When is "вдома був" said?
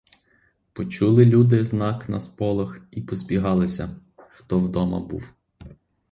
4.59-5.33